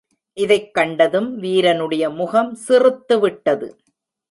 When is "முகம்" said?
2.09-2.57